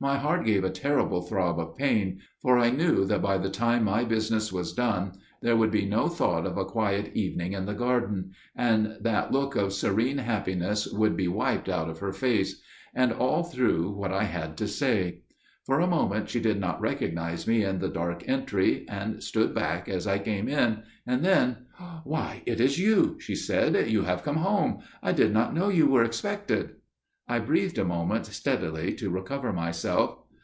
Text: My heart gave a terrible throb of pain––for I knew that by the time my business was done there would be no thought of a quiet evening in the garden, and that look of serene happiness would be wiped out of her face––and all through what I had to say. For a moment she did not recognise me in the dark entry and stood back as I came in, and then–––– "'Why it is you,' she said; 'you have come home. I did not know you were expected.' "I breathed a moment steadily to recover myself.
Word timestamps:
My 0.00 0.16
heart 0.16 0.46
gave 0.46 0.62
a 0.62 0.70
terrible 0.70 1.22
throb 1.22 1.58
of 1.58 1.76
pain––for 1.76 2.56
I 2.56 2.70
knew 2.70 3.04
that 3.06 3.20
by 3.20 3.36
the 3.36 3.50
time 3.50 3.82
my 3.82 4.04
business 4.04 4.52
was 4.52 4.72
done 4.72 5.14
there 5.42 5.56
would 5.56 5.72
be 5.72 5.86
no 5.86 6.06
thought 6.06 6.46
of 6.46 6.56
a 6.56 6.64
quiet 6.64 7.16
evening 7.16 7.52
in 7.52 7.64
the 7.64 7.74
garden, 7.74 8.30
and 8.54 8.96
that 9.00 9.32
look 9.32 9.56
of 9.56 9.72
serene 9.72 10.18
happiness 10.18 10.86
would 10.86 11.16
be 11.16 11.26
wiped 11.26 11.68
out 11.68 11.90
of 11.90 11.98
her 11.98 12.12
face––and 12.12 13.12
all 13.12 13.42
through 13.42 13.90
what 13.90 14.12
I 14.12 14.22
had 14.22 14.56
to 14.58 14.68
say. 14.68 15.22
For 15.66 15.80
a 15.80 15.88
moment 15.88 16.30
she 16.30 16.38
did 16.38 16.60
not 16.60 16.80
recognise 16.80 17.48
me 17.48 17.64
in 17.64 17.80
the 17.80 17.88
dark 17.88 18.22
entry 18.28 18.86
and 18.88 19.20
stood 19.20 19.52
back 19.52 19.88
as 19.88 20.06
I 20.06 20.20
came 20.20 20.48
in, 20.48 20.84
and 21.08 21.24
then–––– 21.24 21.66
"'Why 22.04 22.42
it 22.46 22.60
is 22.60 22.78
you,' 22.78 23.18
she 23.18 23.34
said; 23.34 23.74
'you 23.90 24.02
have 24.02 24.22
come 24.22 24.36
home. 24.36 24.78
I 25.02 25.10
did 25.10 25.32
not 25.32 25.56
know 25.56 25.70
you 25.70 25.88
were 25.88 26.04
expected.' 26.04 26.76
"I 27.30 27.40
breathed 27.40 27.76
a 27.76 27.84
moment 27.84 28.24
steadily 28.24 28.94
to 28.94 29.10
recover 29.10 29.52
myself. 29.52 30.20